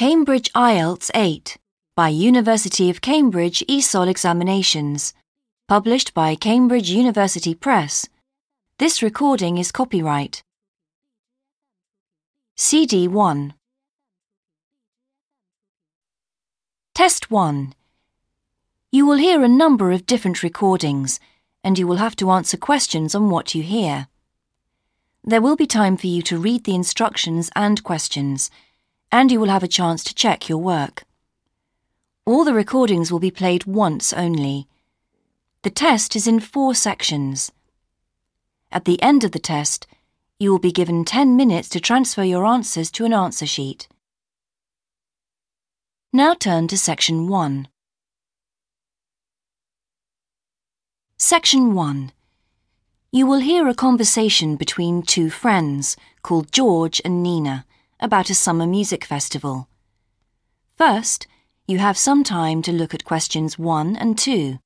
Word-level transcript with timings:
Cambridge 0.00 0.50
IELTS 0.54 1.10
8 1.14 1.58
by 1.94 2.08
University 2.08 2.88
of 2.88 3.02
Cambridge 3.02 3.62
ESOL 3.68 4.08
Examinations, 4.08 5.12
published 5.68 6.14
by 6.14 6.34
Cambridge 6.34 6.88
University 6.88 7.54
Press. 7.54 8.08
This 8.78 9.02
recording 9.02 9.58
is 9.58 9.70
copyright. 9.70 10.42
CD 12.56 13.08
1 13.08 13.52
Test 16.94 17.30
1 17.30 17.74
You 18.90 19.04
will 19.04 19.18
hear 19.18 19.44
a 19.44 19.48
number 19.48 19.92
of 19.92 20.06
different 20.06 20.42
recordings, 20.42 21.20
and 21.62 21.78
you 21.78 21.86
will 21.86 21.96
have 21.96 22.16
to 22.16 22.30
answer 22.30 22.56
questions 22.56 23.14
on 23.14 23.28
what 23.28 23.54
you 23.54 23.62
hear. 23.62 24.08
There 25.22 25.42
will 25.42 25.56
be 25.56 25.66
time 25.66 25.98
for 25.98 26.06
you 26.06 26.22
to 26.22 26.38
read 26.38 26.64
the 26.64 26.74
instructions 26.74 27.50
and 27.54 27.84
questions, 27.84 28.50
and 29.12 29.30
you 29.30 29.40
will 29.40 29.48
have 29.48 29.62
a 29.62 29.68
chance 29.68 30.04
to 30.04 30.14
check 30.14 30.48
your 30.48 30.58
work. 30.58 31.04
All 32.24 32.44
the 32.44 32.54
recordings 32.54 33.10
will 33.10 33.18
be 33.18 33.30
played 33.30 33.64
once 33.64 34.12
only. 34.12 34.68
The 35.62 35.70
test 35.70 36.14
is 36.14 36.26
in 36.26 36.40
four 36.40 36.74
sections. 36.74 37.50
At 38.70 38.84
the 38.84 39.02
end 39.02 39.24
of 39.24 39.32
the 39.32 39.38
test, 39.38 39.86
you 40.38 40.50
will 40.50 40.58
be 40.58 40.72
given 40.72 41.04
10 41.04 41.36
minutes 41.36 41.68
to 41.70 41.80
transfer 41.80 42.22
your 42.22 42.46
answers 42.46 42.90
to 42.92 43.04
an 43.04 43.12
answer 43.12 43.46
sheet. 43.46 43.88
Now 46.12 46.34
turn 46.34 46.68
to 46.68 46.78
Section 46.78 47.28
1. 47.28 47.68
Section 51.18 51.74
1. 51.74 52.12
You 53.12 53.26
will 53.26 53.40
hear 53.40 53.68
a 53.68 53.74
conversation 53.74 54.56
between 54.56 55.02
two 55.02 55.30
friends 55.30 55.96
called 56.22 56.52
George 56.52 57.02
and 57.04 57.22
Nina 57.22 57.66
about 58.00 58.30
a 58.30 58.34
summer 58.34 58.66
music 58.66 59.04
festival. 59.04 59.68
First, 60.76 61.26
you 61.66 61.78
have 61.78 61.96
some 61.96 62.24
time 62.24 62.62
to 62.62 62.72
look 62.72 62.94
at 62.94 63.04
questions 63.04 63.58
1 63.58 63.96
and 63.96 64.18
2. 64.18 64.58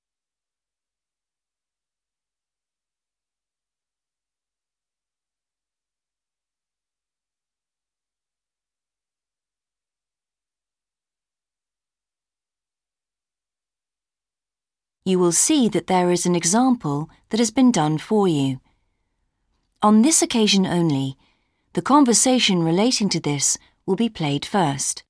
you 15.04 15.18
will 15.18 15.32
see 15.32 15.68
that 15.68 15.86
there 15.86 16.10
is 16.10 16.24
an 16.24 16.34
example 16.34 17.10
that 17.28 17.38
has 17.38 17.50
been 17.50 17.70
done 17.70 17.98
for 17.98 18.26
you. 18.26 18.60
On 19.82 20.00
this 20.00 20.22
occasion 20.22 20.66
only, 20.66 21.18
the 21.74 21.82
conversation 21.82 22.62
relating 22.62 23.08
to 23.08 23.20
this 23.20 23.58
will 23.84 23.96
be 23.96 24.08
played 24.08 24.46
first. 24.46 25.02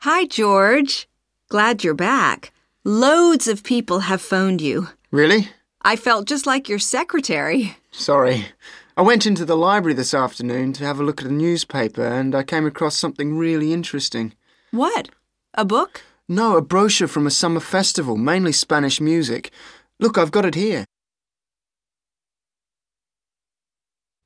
Hi, 0.00 0.24
George. 0.24 1.08
Glad 1.50 1.84
you're 1.84 1.94
back. 1.94 2.52
Loads 2.84 3.46
of 3.46 3.62
people 3.62 4.00
have 4.00 4.22
phoned 4.22 4.60
you. 4.62 4.88
Really? 5.10 5.50
I 5.82 5.96
felt 5.96 6.26
just 6.26 6.46
like 6.46 6.68
your 6.68 6.78
secretary. 6.78 7.76
Sorry. 7.90 8.46
I 8.96 9.02
went 9.02 9.26
into 9.26 9.44
the 9.44 9.56
library 9.56 9.94
this 9.94 10.14
afternoon 10.14 10.72
to 10.74 10.84
have 10.84 10.98
a 10.98 11.02
look 11.02 11.20
at 11.20 11.28
a 11.28 11.32
newspaper 11.32 12.04
and 12.04 12.34
I 12.34 12.42
came 12.42 12.66
across 12.66 12.96
something 12.96 13.36
really 13.36 13.72
interesting. 13.72 14.32
What? 14.70 15.10
A 15.54 15.64
book? 15.64 16.02
No, 16.28 16.56
a 16.56 16.62
brochure 16.62 17.08
from 17.08 17.26
a 17.26 17.30
summer 17.30 17.60
festival, 17.60 18.16
mainly 18.16 18.52
Spanish 18.52 19.00
music. 19.00 19.50
Look, 20.00 20.16
I've 20.16 20.30
got 20.30 20.46
it 20.46 20.54
here. 20.54 20.84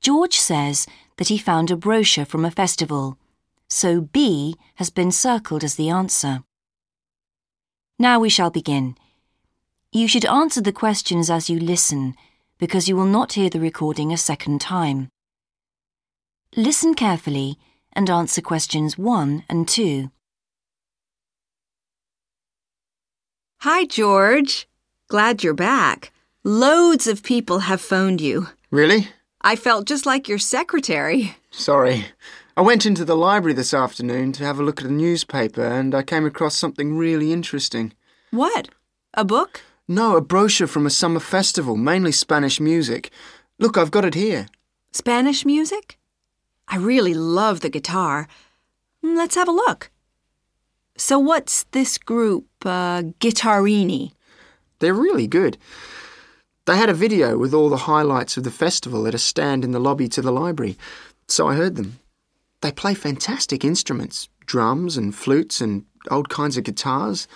George 0.03 0.37
says 0.37 0.85
that 1.17 1.29
he 1.29 1.37
found 1.37 1.71
a 1.71 1.77
brochure 1.77 2.25
from 2.25 2.43
a 2.43 2.51
festival, 2.51 3.17
so 3.69 4.01
B 4.01 4.55
has 4.75 4.89
been 4.89 5.11
circled 5.11 5.63
as 5.63 5.75
the 5.75 5.89
answer. 5.89 6.43
Now 7.97 8.19
we 8.19 8.27
shall 8.27 8.49
begin. 8.49 8.97
You 9.93 10.09
should 10.09 10.25
answer 10.25 10.59
the 10.59 10.73
questions 10.73 11.29
as 11.29 11.49
you 11.49 11.57
listen, 11.57 12.15
because 12.59 12.89
you 12.89 12.97
will 12.97 13.05
not 13.05 13.33
hear 13.33 13.49
the 13.49 13.61
recording 13.61 14.11
a 14.11 14.17
second 14.17 14.59
time. 14.59 15.07
Listen 16.55 16.95
carefully 16.95 17.57
and 17.93 18.09
answer 18.09 18.41
questions 18.41 18.97
1 18.97 19.45
and 19.47 19.67
2. 19.69 20.11
Hi, 23.61 23.85
George. 23.85 24.67
Glad 25.07 25.43
you're 25.43 25.53
back. 25.53 26.11
Loads 26.43 27.07
of 27.07 27.23
people 27.23 27.59
have 27.59 27.79
phoned 27.79 28.19
you. 28.19 28.47
Really? 28.69 29.07
I 29.43 29.55
felt 29.55 29.87
just 29.87 30.05
like 30.05 30.27
your 30.29 30.39
secretary. 30.39 31.35
Sorry. 31.51 32.05
I 32.55 32.61
went 32.61 32.85
into 32.85 33.03
the 33.03 33.15
library 33.15 33.53
this 33.53 33.73
afternoon 33.73 34.31
to 34.33 34.43
have 34.45 34.59
a 34.59 34.63
look 34.63 34.79
at 34.79 34.87
a 34.87 34.91
newspaper 34.93 35.63
and 35.65 35.93
I 35.95 36.03
came 36.03 36.25
across 36.25 36.55
something 36.55 36.95
really 36.95 37.33
interesting. 37.33 37.93
What? 38.31 38.69
A 39.15 39.25
book? 39.25 39.61
No, 39.87 40.15
a 40.15 40.21
brochure 40.21 40.67
from 40.67 40.85
a 40.85 40.89
summer 40.91 41.19
festival, 41.19 41.75
mainly 41.75 42.11
Spanish 42.11 42.59
music. 42.59 43.11
Look, 43.59 43.77
I've 43.77 43.91
got 43.91 44.05
it 44.05 44.13
here. 44.13 44.47
Spanish 44.91 45.45
music? 45.45 45.97
I 46.67 46.77
really 46.77 47.13
love 47.13 47.59
the 47.59 47.69
guitar. 47.69 48.27
Mm, 49.03 49.17
Let's 49.17 49.35
have 49.35 49.49
a 49.49 49.51
look. 49.51 49.91
So, 50.95 51.17
what's 51.19 51.63
this 51.71 51.97
group, 51.97 52.45
uh, 52.63 53.01
Guitarini? 53.19 54.11
They're 54.79 54.93
really 54.93 55.27
good. 55.27 55.57
They 56.65 56.77
had 56.77 56.89
a 56.89 56.93
video 56.93 57.37
with 57.37 57.53
all 57.53 57.69
the 57.69 57.77
highlights 57.77 58.37
of 58.37 58.43
the 58.43 58.51
festival 58.51 59.05
at 59.05 59.13
a 59.13 59.19
stand 59.19 59.65
in 59.65 59.71
the 59.71 59.79
lobby 59.79 60.07
to 60.09 60.21
the 60.21 60.31
library, 60.31 60.77
so 61.27 61.47
I 61.47 61.55
heard 61.55 61.75
them. 61.75 61.99
They 62.61 62.71
play 62.71 62.93
fantastic 62.93 63.65
instruments 63.65 64.29
drums 64.45 64.97
and 64.97 65.15
flutes 65.15 65.61
and 65.61 65.85
old 66.11 66.29
kinds 66.29 66.57
of 66.57 66.63
guitars. 66.63 67.27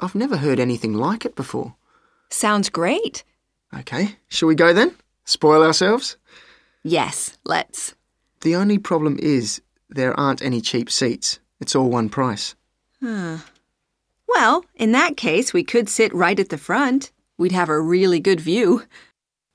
I've 0.00 0.14
never 0.14 0.36
heard 0.36 0.58
anything 0.58 0.94
like 0.94 1.24
it 1.24 1.36
before. 1.36 1.74
Sounds 2.30 2.70
great. 2.70 3.24
Okay, 3.78 4.16
shall 4.28 4.48
we 4.48 4.54
go 4.54 4.72
then? 4.72 4.94
Spoil 5.24 5.62
ourselves? 5.62 6.16
Yes, 6.82 7.36
let's. 7.44 7.94
The 8.40 8.56
only 8.56 8.78
problem 8.78 9.18
is 9.20 9.60
there 9.88 10.18
aren't 10.18 10.42
any 10.42 10.60
cheap 10.60 10.90
seats. 10.90 11.38
It's 11.60 11.76
all 11.76 11.88
one 11.88 12.08
price. 12.08 12.54
Huh. 13.02 13.38
Well, 14.26 14.64
in 14.74 14.92
that 14.92 15.16
case, 15.16 15.52
we 15.52 15.64
could 15.64 15.88
sit 15.88 16.12
right 16.14 16.38
at 16.40 16.48
the 16.48 16.58
front. 16.58 17.12
We'd 17.42 17.50
have 17.50 17.70
a 17.70 17.80
really 17.80 18.20
good 18.20 18.40
view. 18.40 18.84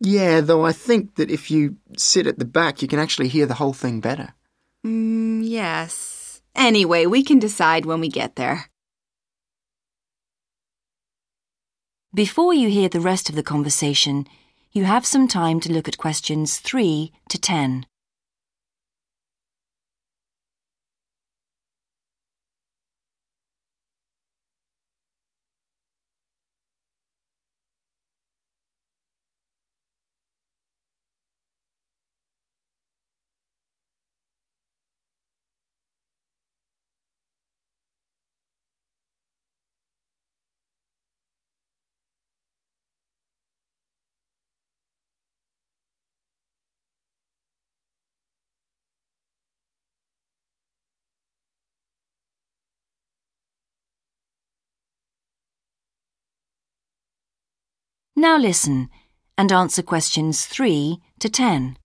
Yeah, 0.02 0.42
though 0.42 0.66
I 0.66 0.74
think 0.74 1.16
that 1.16 1.32
if 1.32 1.50
you 1.50 1.78
sit 1.98 2.28
at 2.28 2.38
the 2.38 2.44
back, 2.44 2.82
you 2.82 2.88
can 2.90 3.00
actually 3.00 3.30
hear 3.30 3.46
the 3.46 3.54
whole 3.54 3.72
thing 3.72 4.02
better. 4.02 4.34
Mm, 4.86 5.40
yes. 5.46 6.42
Anyway, 6.54 7.06
we 7.06 7.24
can 7.24 7.40
decide 7.40 7.86
when 7.86 8.02
we 8.02 8.10
get 8.10 8.36
there. 8.36 8.70
Before 12.14 12.54
you 12.54 12.68
hear 12.68 12.90
the 12.90 13.00
rest 13.00 13.30
of 13.30 13.36
the 13.36 13.52
conversation, 13.54 14.28
you 14.74 14.84
have 14.84 15.06
some 15.06 15.30
time 15.30 15.62
to 15.62 15.72
look 15.72 15.88
at 15.88 15.98
questions 15.98 16.60
3 16.60 17.14
to 17.30 17.38
10. 17.40 17.86
Now 58.20 58.36
listen 58.36 58.90
and 59.38 59.52
answer 59.52 59.84
questions 59.84 60.48
3 60.48 61.00
to 61.20 61.30
10. 61.30 61.78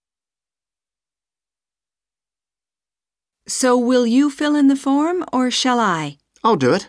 So, 3.46 3.76
will 3.76 4.06
you 4.06 4.30
fill 4.30 4.56
in 4.56 4.68
the 4.68 4.74
form 4.76 5.26
or 5.30 5.50
shall 5.50 5.78
I? 5.78 6.16
I'll 6.42 6.56
do 6.56 6.72
it. 6.72 6.88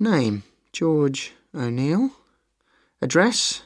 Name 0.00 0.42
George 0.72 1.32
O'Neill. 1.54 2.10
Address 3.00 3.62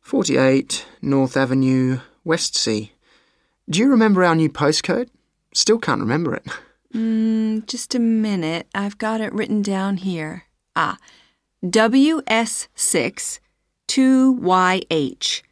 48 0.00 0.86
North 1.02 1.36
Avenue, 1.36 1.98
Westsea. 2.24 2.90
Do 3.68 3.80
you 3.80 3.88
remember 3.88 4.22
our 4.22 4.36
new 4.36 4.48
postcode? 4.48 5.08
Still 5.52 5.78
can't 5.78 6.00
remember 6.00 6.34
it. 6.36 6.46
Mm, 6.92 7.68
just 7.68 7.94
a 7.94 8.00
minute. 8.00 8.66
I've 8.74 8.98
got 8.98 9.20
it 9.20 9.32
written 9.32 9.62
down 9.62 9.98
here. 9.98 10.46
Ah, 10.74 10.98
WS6 11.64 13.38
2YH. 13.90 15.42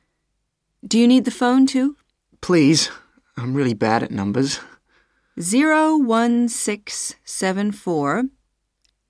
Do 0.87 0.97
you 0.97 1.09
need 1.09 1.25
the 1.25 1.33
phone 1.33 1.67
too? 1.67 1.97
Please, 2.41 2.89
I'm 3.37 3.53
really 3.53 3.75
bad 3.75 4.05
at 4.05 4.13
numbers. 4.13 4.61
01674 5.37 8.25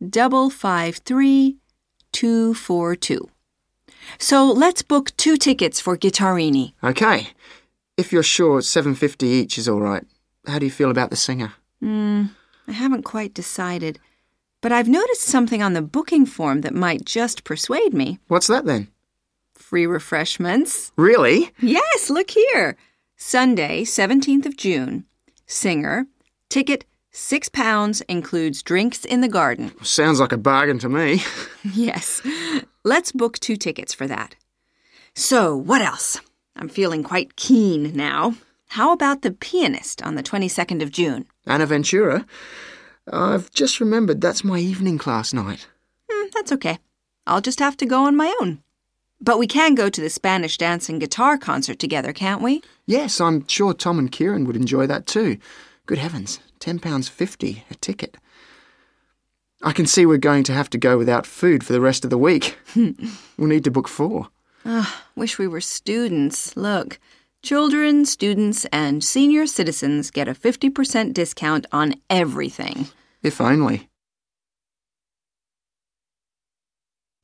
double 0.08 0.48
five 0.48 0.96
three 0.96 1.58
two 2.12 2.54
four 2.54 2.96
two. 2.96 3.28
So 4.18 4.46
let's 4.46 4.80
book 4.82 5.14
two 5.18 5.36
tickets 5.36 5.78
for 5.80 5.98
Guitarini. 5.98 6.72
Okay. 6.82 7.28
If 7.98 8.10
you're 8.12 8.22
sure 8.22 8.62
750 8.62 9.26
each 9.26 9.58
is 9.58 9.68
all 9.68 9.80
right, 9.80 10.04
how 10.46 10.58
do 10.58 10.64
you 10.64 10.70
feel 10.70 10.90
about 10.90 11.10
the 11.10 11.16
singer? 11.16 11.52
Hmm, 11.80 12.28
I 12.66 12.72
haven't 12.72 13.02
quite 13.02 13.34
decided, 13.34 13.98
but 14.62 14.72
I've 14.72 14.88
noticed 14.88 15.20
something 15.22 15.62
on 15.62 15.74
the 15.74 15.82
booking 15.82 16.24
form 16.24 16.62
that 16.62 16.74
might 16.74 17.04
just 17.04 17.44
persuade 17.44 17.92
me. 17.92 18.18
What's 18.28 18.46
that 18.46 18.64
then? 18.64 18.88
Free 19.58 19.86
refreshments. 19.86 20.92
Really? 20.96 21.50
Yes, 21.60 22.08
look 22.10 22.30
here. 22.30 22.76
Sunday, 23.16 23.82
17th 23.82 24.46
of 24.46 24.56
June. 24.56 25.04
Singer. 25.46 26.06
Ticket 26.48 26.84
six 27.10 27.48
pounds 27.48 28.00
includes 28.02 28.62
drinks 28.62 29.04
in 29.04 29.20
the 29.20 29.28
garden. 29.28 29.72
Sounds 29.82 30.20
like 30.20 30.32
a 30.32 30.38
bargain 30.38 30.78
to 30.78 30.88
me. 30.88 31.22
Yes. 31.74 32.22
Let's 32.84 33.12
book 33.12 33.38
two 33.40 33.56
tickets 33.56 33.92
for 33.92 34.06
that. 34.06 34.36
So, 35.14 35.54
what 35.54 35.82
else? 35.82 36.18
I'm 36.56 36.68
feeling 36.70 37.02
quite 37.02 37.36
keen 37.36 37.94
now. 37.94 38.34
How 38.68 38.92
about 38.92 39.20
the 39.22 39.32
pianist 39.32 40.02
on 40.02 40.14
the 40.14 40.22
22nd 40.22 40.82
of 40.82 40.90
June? 40.92 41.26
Anna 41.46 41.66
Ventura. 41.66 42.24
I've 43.12 43.50
just 43.50 43.80
remembered 43.80 44.20
that's 44.20 44.44
my 44.44 44.58
evening 44.60 44.96
class 44.98 45.34
night. 45.34 45.66
Hmm, 46.10 46.28
that's 46.32 46.52
okay. 46.52 46.78
I'll 47.26 47.42
just 47.42 47.58
have 47.58 47.76
to 47.78 47.86
go 47.86 48.04
on 48.04 48.16
my 48.16 48.34
own. 48.40 48.62
But 49.20 49.38
we 49.38 49.46
can 49.46 49.74
go 49.74 49.88
to 49.88 50.00
the 50.00 50.10
Spanish 50.10 50.56
dance 50.56 50.88
and 50.88 51.00
guitar 51.00 51.36
concert 51.38 51.78
together, 51.78 52.12
can't 52.12 52.42
we? 52.42 52.62
Yes, 52.86 53.20
I'm 53.20 53.46
sure 53.48 53.74
Tom 53.74 53.98
and 53.98 54.10
Kieran 54.10 54.44
would 54.46 54.56
enjoy 54.56 54.86
that 54.86 55.06
too. 55.06 55.38
Good 55.86 55.98
heavens, 55.98 56.38
£10.50 56.60 57.62
a 57.70 57.74
ticket. 57.76 58.16
I 59.62 59.72
can 59.72 59.86
see 59.86 60.06
we're 60.06 60.18
going 60.18 60.44
to 60.44 60.52
have 60.52 60.70
to 60.70 60.78
go 60.78 60.96
without 60.96 61.26
food 61.26 61.64
for 61.64 61.72
the 61.72 61.80
rest 61.80 62.04
of 62.04 62.10
the 62.10 62.18
week. 62.18 62.56
we'll 62.76 63.48
need 63.48 63.64
to 63.64 63.72
book 63.72 63.88
four. 63.88 64.28
Ah, 64.64 65.04
wish 65.16 65.38
we 65.38 65.48
were 65.48 65.60
students. 65.60 66.56
Look, 66.56 67.00
children, 67.42 68.04
students, 68.04 68.66
and 68.66 69.02
senior 69.02 69.46
citizens 69.46 70.12
get 70.12 70.28
a 70.28 70.34
50% 70.34 71.12
discount 71.12 71.66
on 71.72 71.94
everything. 72.08 72.86
If 73.22 73.40
only. 73.40 73.88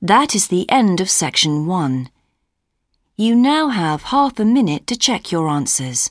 That 0.04 0.34
is 0.34 0.48
the 0.48 0.70
end 0.70 1.00
of 1.00 1.08
section 1.08 1.64
one. 1.64 2.10
You 3.16 3.34
now 3.34 3.70
have 3.70 4.02
half 4.12 4.38
a 4.38 4.44
minute 4.44 4.86
to 4.88 4.98
check 4.98 5.32
your 5.32 5.48
answers. 5.48 6.10